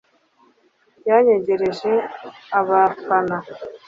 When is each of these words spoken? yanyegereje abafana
yanyegereje 1.07 1.91
abafana 2.59 3.37